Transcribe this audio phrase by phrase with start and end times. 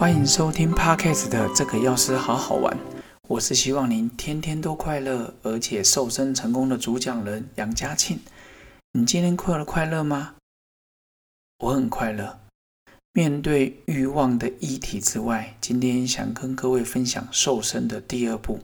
[0.00, 2.74] 欢迎收听 Podcast 的这个药师好好玩。
[3.28, 8.18] 我是希望您天天都快乐，而且瘦身成功的主讲人杨家庆。
[8.92, 10.36] 你今天快乐快乐吗？
[11.58, 12.40] 我很快乐。
[13.12, 18.58] 面对欲望的议题之外，今天想跟各位分享瘦身的第二步，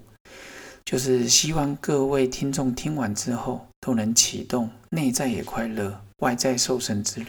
[0.86, 7.26] 就是希望各位听众听完之后都能启动内在也快乐、外在瘦身之旅。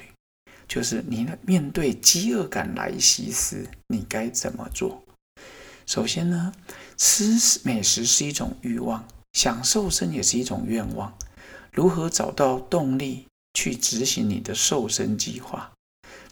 [0.67, 5.03] 就是你面对饥饿感来袭时，你该怎么做？
[5.85, 6.51] 首先呢，
[6.97, 11.17] 吃美食是一种欲望，想瘦身也是一种愿望。
[11.71, 15.71] 如何找到动力去执行你的瘦身计划？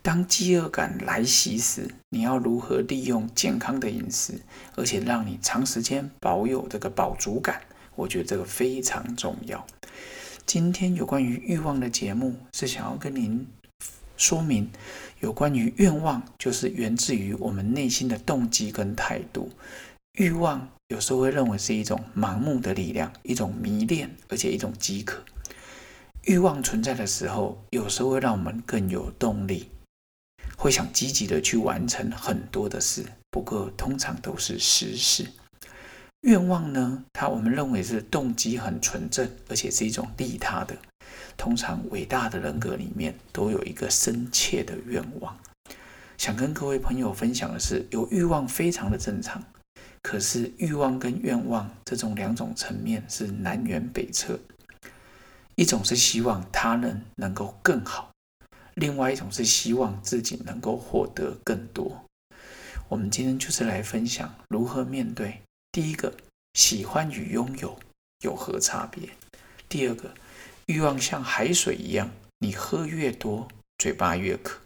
[0.01, 4.41] 当饥饿感来袭时，你要如何利用健康的饮食，
[4.75, 7.61] 而且让你长时间保有这个饱足感？
[7.95, 9.65] 我觉得这个非常重要。
[10.45, 13.47] 今天有关于欲望的节目，是想要跟您
[14.17, 14.69] 说明，
[15.19, 19.51] 有关于愿望，就是源自于我们内心的动机跟态度。
[20.17, 25.23] 欲望有时候会认为是一种盲目的力量，一种迷恋，而且一种饥渴。
[26.23, 29.69] 欲望存在的时候，有时候会让我们更有动力。
[30.57, 35.27] 会想积极的去完成很多的事，不过通常都是实事。
[36.25, 40.75] 愿望呢，它我们认为是动机很纯正，而且是一种利他的。
[41.37, 45.37] 通常伟大的人格里面都有一个深切的愿望。
[46.17, 49.43] 想跟各位朋友分享的是，有欲望非常的正常，
[50.01, 54.39] 可是欲望跟愿望这种两种层面是南辕北辙。
[55.53, 58.09] 一种是希望他人能够更好。
[58.73, 62.03] 另外一种是希望自己能够获得更多。
[62.89, 65.41] 我们今天就是来分享如何面对
[65.75, 66.15] 第一个
[66.53, 67.77] 喜欢与拥有
[68.21, 69.09] 有何差别？
[69.67, 70.15] 第二个
[70.67, 72.09] 欲望像海水一样，
[72.39, 74.61] 你喝越多，嘴巴越渴。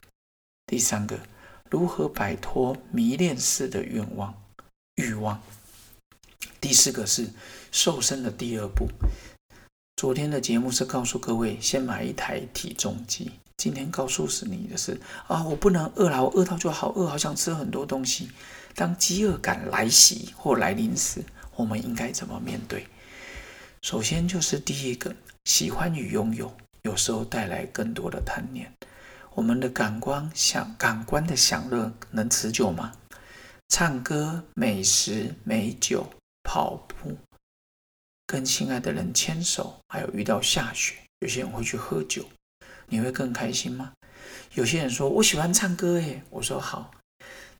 [0.67, 1.19] 第三个
[1.67, 4.39] 如何摆脱迷恋式的愿望
[4.97, 5.41] 欲望？
[6.61, 7.27] 第四个是
[7.71, 8.87] 瘦身的第二步。
[9.95, 13.31] 昨天的节目是告诉各位先买一台体重机。
[13.59, 14.97] 今天告诉是你的是
[15.27, 18.29] 啊，我不能饿了，我饿到就好饿，好想吃很多东西。
[18.73, 21.21] 当饥饿感来袭或来临时，
[21.57, 22.87] 我们应该怎么面对？
[23.81, 26.49] 首先就是第一个，喜欢与拥有
[26.83, 28.71] 有时候带来更多的贪念。
[29.35, 32.93] 我们的感官享感官的享乐能持久吗？
[33.67, 36.09] 唱歌、美食、美酒、
[36.43, 37.17] 跑步、
[38.25, 42.25] 跟心爱的人牵手，还有遇到下雪，有些人会去喝酒。
[42.89, 43.93] 你会更开心吗？
[44.53, 46.91] 有些人说我喜欢唱歌，诶，我说好，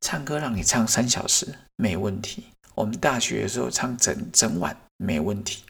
[0.01, 2.45] 唱歌让你唱三小时没问题。
[2.75, 5.63] 我们大学的时候唱整整晚没问题。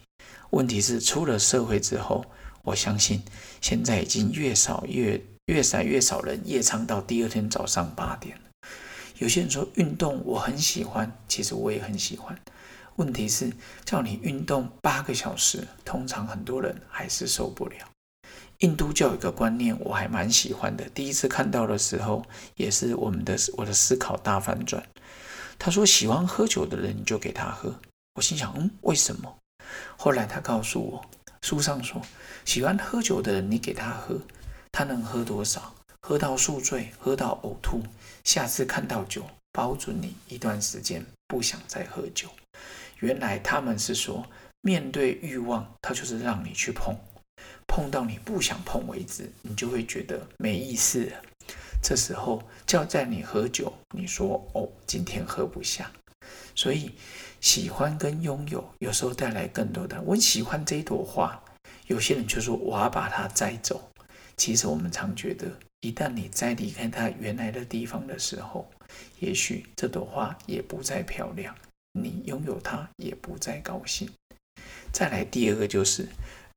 [0.52, 2.26] 问题是出了社会之后，
[2.64, 3.22] 我相信
[3.62, 8.40] 现在已经越少越越少越少人夜唱到第二天早上八点。
[9.18, 12.38] 有些人说运动我很喜欢，其实我也很喜欢。
[12.96, 13.52] 问题是
[13.86, 17.78] 叫你运动八个小时，通常很多人还是受不了。
[18.60, 20.88] 印度教有个观念，我还蛮喜欢的。
[20.90, 24.84] 第一次看到的时候，也是我们的我的思考大反转。
[25.58, 27.80] 他说：“喜欢喝酒的人，你就给他喝。”
[28.16, 29.38] 我心想：“嗯，为什么？”
[29.98, 31.06] 后来他告诉我，
[31.42, 32.02] 书上说，
[32.46, 34.20] 喜欢喝酒的人，你给他喝，
[34.72, 35.74] 他能喝多少？
[36.02, 37.84] 喝到宿醉，喝到呕吐。
[38.24, 42.30] 下次看到酒，保准你一段时间不想再喝酒。
[43.00, 44.26] 原来他们是说，
[44.62, 46.96] 面对欲望，他就是让你去碰。
[47.70, 51.08] 碰到你不想碰为止，你就会觉得没意思。
[51.84, 55.90] 这时候叫在你喝酒，你说哦，今天喝不下。
[56.56, 56.92] 所以
[57.40, 60.02] 喜欢跟拥有有时候带来更多的。
[60.02, 61.42] 我喜欢这一朵花，
[61.86, 63.90] 有些人就说我要把它摘走。
[64.36, 65.48] 其实我们常觉得，
[65.82, 68.70] 一旦你再离开它原来的地方的时候，
[69.20, 71.56] 也许这朵花也不再漂亮，
[71.94, 74.10] 你拥有它也不再高兴。
[74.92, 76.08] 再来第二个就是。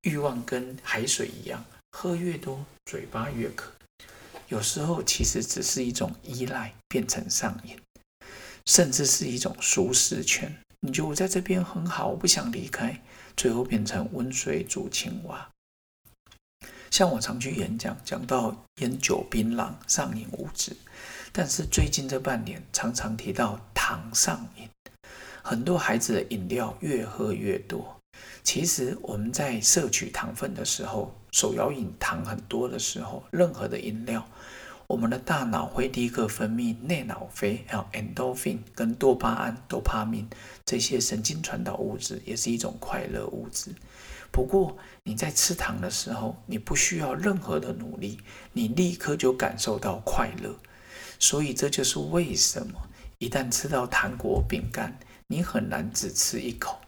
[0.03, 3.73] 欲望跟海水一样，喝越多，嘴巴越渴。
[4.49, 7.81] 有时候其实只是一种依赖变成上瘾，
[8.67, 10.53] 甚至是一种舒适圈。
[10.81, 13.01] 你觉得我在这边很好，我不想离开，
[13.37, 15.49] 最后变成温水煮青蛙。
[16.91, 20.77] 像我常去演讲，讲到烟酒槟榔上瘾物质，
[21.31, 24.69] 但是最近这半年常常提到糖上瘾，
[25.43, 27.97] 很多孩子的饮料越喝越多。
[28.45, 34.27] 其实我们在摄取糖分的时候，手摇饮糖很多的时候，任何的饮料，
[34.89, 40.29] 我们的大脑会立刻分泌内脑啡，还有 endorphin 跟多巴胺、多巴胺
[40.67, 43.75] 这些神经传导物质，也是一种快乐物质。
[44.31, 48.19] 不过你在吃糖的时候，你不需要任何的努力，
[48.53, 50.55] 你立刻就感受到快乐。
[51.19, 52.89] 所以这就是为什么
[53.19, 54.99] 一旦吃到糖果、饼干，
[55.29, 56.81] 你很难只吃一口，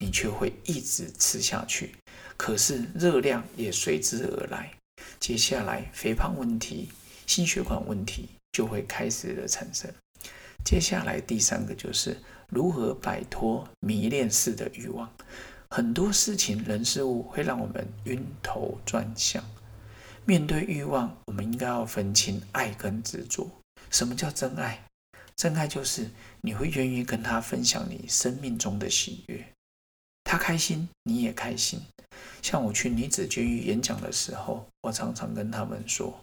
[0.00, 1.94] 你却会一直吃下去。
[2.36, 4.72] 可是热量也随之而来。
[5.20, 6.88] 接下来，肥胖问题、
[7.26, 9.88] 心血管问题就会开始的产生。
[10.64, 12.16] 接下来第三个就是
[12.48, 15.10] 如何摆脱迷恋式的欲望。
[15.70, 19.44] 很多事情、人、事物会让我们晕头转向。
[20.24, 23.50] 面对欲望，我们应该要分清爱跟执着。
[23.90, 24.84] 什么叫真爱？
[25.36, 26.10] 真爱就是
[26.42, 29.44] 你会愿意跟他分享你生命中的喜悦，
[30.24, 31.80] 他开心，你也开心。
[32.42, 36.18] 像我去女子监狱演讲的时候，我常常跟他们说：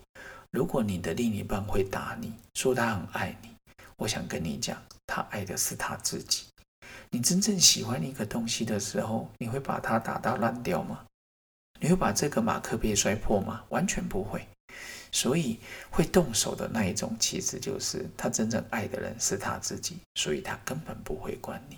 [0.51, 3.49] 如果你的另一半会打你，说他很爱你。
[3.97, 6.43] 我想跟你讲，他爱的是他自己。
[7.09, 11.05] 你真正喜欢一个东西的时候，你会把它打到烂掉吗？
[11.79, 13.63] 你会把这个马克杯摔破吗？
[13.69, 14.47] 完全不会。
[15.11, 15.59] 所以
[15.89, 21.77] 会动手的那一种，其实就是他真正爱的人是他自己，所以他根本不会管你。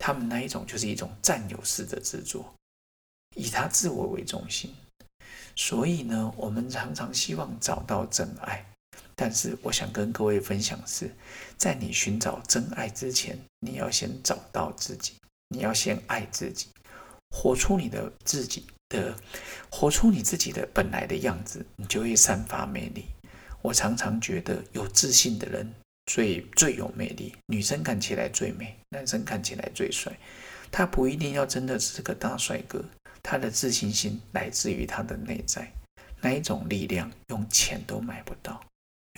[0.00, 2.54] 他们那一种就是一种占有式的制作，
[3.36, 4.74] 以他自我为中心。
[5.54, 8.64] 所以呢，我们常常希望找到真爱。
[9.14, 11.14] 但是我想跟各位分享是，
[11.58, 15.12] 在你寻找真爱之前，你要先找到自己，
[15.48, 16.68] 你要先爱自己，
[17.28, 19.14] 活出你的自己的，
[19.70, 23.04] 活出你自己的本来的样子，你就会散发魅力。
[23.60, 25.70] 我常常觉得有自信的人
[26.12, 30.12] 最最有魅力，女生看起来最美，男生看起来最帅。
[30.68, 32.84] 他不一定要真的是个大帅哥，
[33.22, 35.72] 他的自信心来自于他的内在，
[36.20, 38.60] 那一种力量用钱都买不到。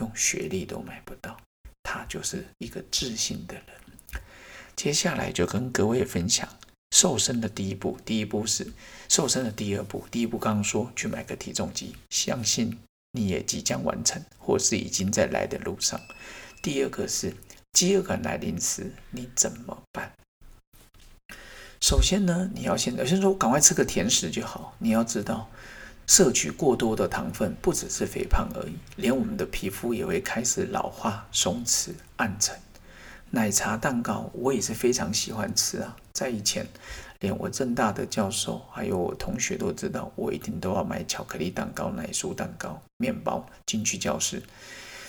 [0.03, 1.35] 用学历都买不到，
[1.83, 3.65] 他就是一个自信的人。
[4.77, 6.47] 接下来就跟各位分享
[6.91, 7.99] 瘦身的第一步。
[8.05, 8.71] 第一步是
[9.09, 10.05] 瘦身的第二步。
[10.11, 12.79] 第一步刚刚说去买个体重机，相信
[13.13, 15.99] 你也即将完成，或是已经在来的路上。
[16.63, 17.35] 第二个是
[17.73, 20.13] 饥饿感来临时你怎么办？
[21.81, 24.75] 首先呢，你要先先说赶快吃个甜食就好。
[24.79, 25.51] 你要知道。
[26.07, 32.57] 摄取过多的糖分，不只是肥胖而已，连我们的皮肤也会开始老化、松弛、暗沉。
[33.31, 35.97] 奶茶、蛋糕，我也是非常喜欢吃啊。
[36.13, 36.67] 在以前，
[37.21, 44.43] 连我正大的教授还有我同学都知道，我一定都要买巧克力蛋糕、奶酥蛋糕、面包进去教室。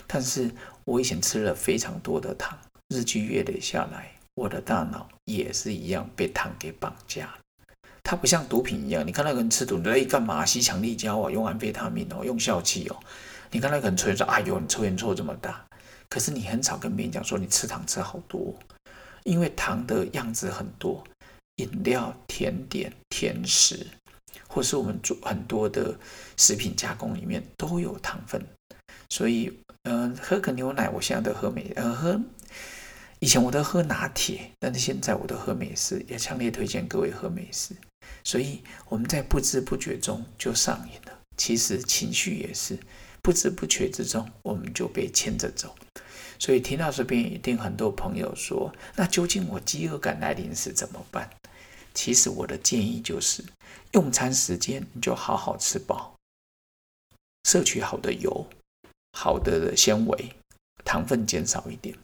[0.08, 0.52] 但是
[0.86, 2.58] 我以前吃了非常多的糖，
[2.90, 7.34] 日积月累下来，我的大脑也是一样被糖给绑架。
[8.04, 13.00] 它不像毒品一样，你看那个人吃毒，你哎，干嘛吸强力胶啊，用安非他命哦，用笑气哦。
[13.50, 15.66] 你看那个人抽烟说，哎呦，你抽烟抽这么大，
[16.10, 18.54] 可是你很少跟别人讲说你吃糖吃好多，
[19.24, 21.04] 因为糖的样子很多，
[21.56, 23.88] 饮料、甜点、甜食，
[24.54, 25.98] 或是我们做很多的
[26.38, 28.40] 食品加工里面都有糖分，
[29.10, 29.52] 所以，
[29.82, 32.22] 呃，喝个牛奶，我现在都喝美，呃，喝。
[33.20, 37.74] 以前我都喝拿铁，但是现在我都喝美式，也强烈推荐各位喝美式。
[38.24, 41.18] 所以我们在不知不觉中就上瘾了。
[41.36, 42.78] 其实情绪也是
[43.24, 45.74] 不知不觉之中，我们就被牵着走。
[46.38, 51.28] 所以听到这边，一定很多朋友说：“那究竟我饥饿感来临时怎么办？”
[51.94, 53.44] 其实我的建议就是，
[53.92, 56.16] 用餐时间你就好好吃饱，
[57.44, 58.48] 摄取好的油、
[59.12, 60.36] 好的纤维，
[60.84, 61.98] 糖分减少一点。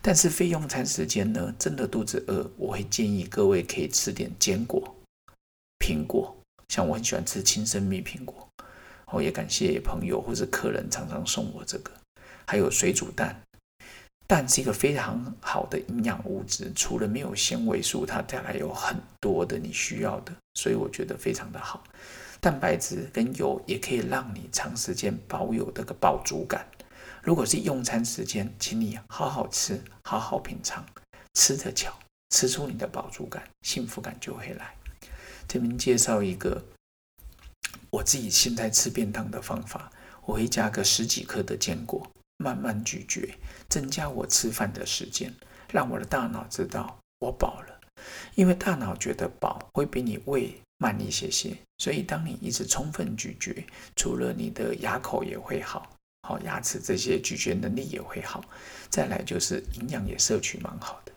[0.00, 4.96] 但是非用餐时间呢，真的肚子饿，我会建议各位可以吃点坚果、
[5.78, 6.36] 苹果。
[6.68, 8.48] 像我很喜欢吃青生蜜苹果，
[9.12, 11.90] 我也感谢朋友或者客人常常送我这个。
[12.46, 13.40] 还有水煮蛋，
[14.26, 21.84] 蛋是一个非常好的营养物质，除了没有纤维素，它带来有很多的你需要的，所以我觉得非常的好。
[22.40, 26.66] 蛋白质跟油也可以让你长时间保有这个饱足感。
[27.22, 30.84] 如果是用餐时间，请你好好吃，好好品尝，
[31.34, 31.92] 吃得巧，
[32.30, 34.74] 吃出你的饱足感，幸福感就会来。
[35.46, 36.62] 这边介绍一个
[37.90, 39.90] 我自己现在吃便当的方法，
[40.24, 43.34] 我会加个十几克的坚果，慢慢咀嚼，
[43.68, 45.32] 增加我吃饭的时间，
[45.72, 47.80] 让我的大脑知道我饱了。
[48.34, 53.64] 因为大脑觉得饱会比你胃慢一些些，所以当你一直充分咀嚼，
[53.96, 55.90] 除了你的牙口也会好。
[56.26, 58.42] 好，牙齿这些咀嚼能力也会好。
[58.88, 61.12] 再来就是营养也摄取蛮好的。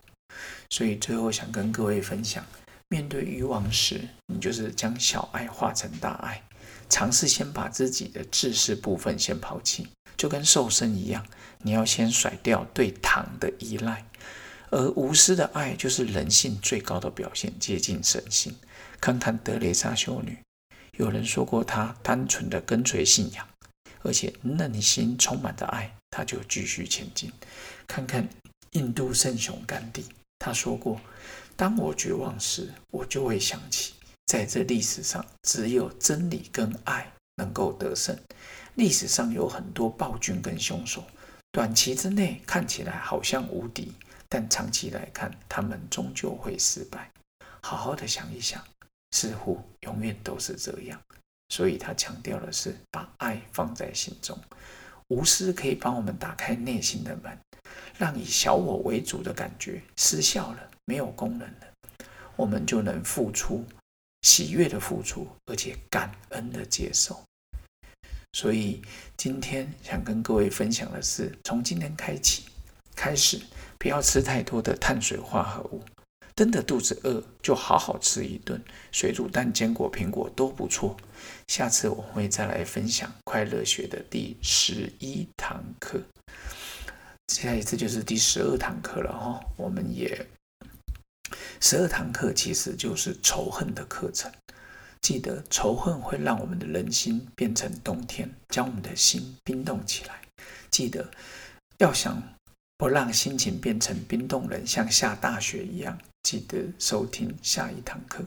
[0.69, 2.45] 所以最后想跟各位分享，
[2.89, 6.41] 面对欲望时，你就是将小爱化成大爱，
[6.89, 11.25] 尝试先把自己的自私部分先抛弃，就跟瘦身一样，
[11.59, 14.05] 你要先甩掉对糖的依赖。
[14.69, 18.55] 而无私的爱就是人性最高的表现，接近神性。
[18.99, 20.37] 看看德蕾莎修女，
[20.97, 23.47] 有人说过她单纯的跟随信仰。
[24.03, 27.31] 而且内心充满着爱，她就继续前进。
[27.87, 28.27] 看看
[28.71, 30.05] 印度圣雄甘地，
[30.39, 30.99] 他说过
[31.57, 33.93] ：“当我绝望时，我就会想起，
[34.27, 38.15] 在这历史上，只有真理跟爱能够得胜。
[38.75, 41.03] 历史上有很多暴君跟凶手，
[41.51, 43.93] 短期之内看起来好像无敌，
[44.27, 47.09] 但长期来看，他们终究会失败。
[47.61, 48.61] 好好的想一想，
[49.11, 51.01] 似乎永远都是这样。
[51.47, 54.37] 所以他强调的是，把爱放在心中。”
[55.07, 57.39] 无私可以帮我们打开内心的门，
[57.97, 61.67] 让以小我为主的感觉失效了，没有功能了，
[62.35, 63.65] 我们就能付出
[64.21, 67.21] 喜悦的付出，而且感恩的接受。
[68.33, 68.81] 所以
[69.15, 72.43] 今天想跟各位分享的是，从今天开启，
[72.95, 73.41] 开始
[73.79, 75.81] 不要吃太多的碳水化合物。
[76.35, 80.95] 真的肚子饿，就好好吃一顿水煮蛋、坚果、苹果都不错。
[81.47, 85.99] 下次我会再来分享快乐学的第十一堂课，
[87.29, 89.43] 下一次就是第十二堂课了哈。
[89.55, 90.27] 我们也
[91.59, 94.31] 十二堂课其实就是仇恨的课程。
[95.01, 100.21] 记得仇恨会让我们的人心变成冬天，将我们的心冰冻起来。
[100.69, 101.09] 记得
[101.77, 102.21] 要想
[102.77, 105.97] 不让心情变成冰冻人，像下大雪一样。
[106.23, 108.21] 记得收听下一堂课，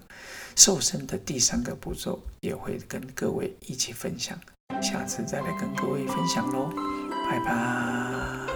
[0.57, 4.40] 瘦身的第三个步骤也会跟各位一起分享，
[4.80, 6.71] 下次再来跟各位分享喽，
[7.28, 8.50] 拜拜。